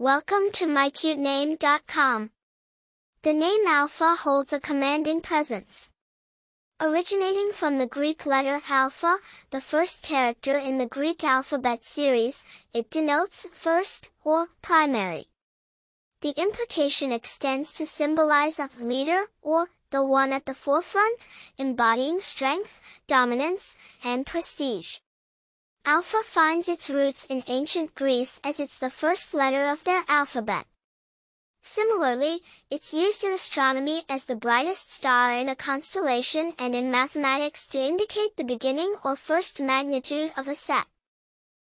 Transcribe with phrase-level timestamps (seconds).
[0.00, 2.30] Welcome to mycutename.com.
[3.20, 5.90] The name Alpha holds a commanding presence.
[6.80, 9.18] Originating from the Greek letter alpha,
[9.50, 12.42] the first character in the Greek alphabet series,
[12.72, 15.26] it denotes first, or primary.
[16.22, 21.28] The implication extends to symbolize a leader, or the one at the forefront,
[21.58, 25.00] embodying strength, dominance, and prestige.
[25.92, 30.64] Alpha finds its roots in ancient Greece as it's the first letter of their alphabet.
[31.62, 37.66] Similarly, it's used in astronomy as the brightest star in a constellation and in mathematics
[37.66, 40.86] to indicate the beginning or first magnitude of a set.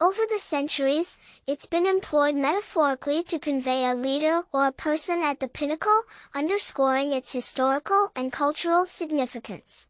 [0.00, 5.40] Over the centuries, it's been employed metaphorically to convey a leader or a person at
[5.40, 6.02] the pinnacle,
[6.32, 9.88] underscoring its historical and cultural significance.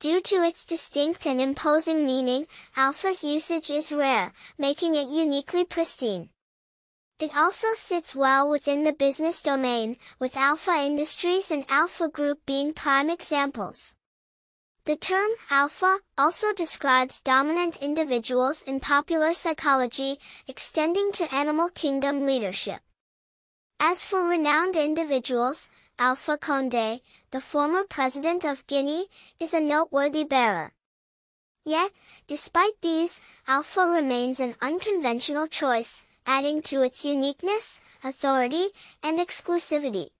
[0.00, 6.30] Due to its distinct and imposing meaning, alpha's usage is rare, making it uniquely pristine.
[7.18, 12.72] It also sits well within the business domain, with Alpha Industries and Alpha Group being
[12.72, 13.94] prime examples.
[14.84, 22.80] The term alpha also describes dominant individuals in popular psychology, extending to animal kingdom leadership.
[23.82, 27.00] As for renowned individuals, Alpha Condé,
[27.30, 29.06] the former president of Guinea,
[29.40, 30.74] is a noteworthy bearer.
[31.64, 31.90] Yet,
[32.26, 38.68] despite these, Alpha remains an unconventional choice, adding to its uniqueness, authority,
[39.02, 40.10] and exclusivity.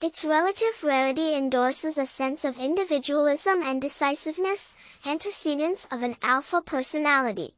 [0.00, 7.57] Its relative rarity endorses a sense of individualism and decisiveness, antecedents of an alpha personality.